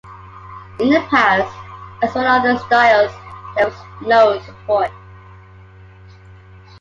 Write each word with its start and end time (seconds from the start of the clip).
In 0.79 0.89
the 0.89 0.99
past, 1.11 1.47
as 2.01 2.11
for 2.11 2.23
the 2.23 2.27
other 2.27 2.57
styles, 2.57 3.11
there 3.59 3.67
was 3.67 3.79
no 4.01 4.39
support 4.39 4.89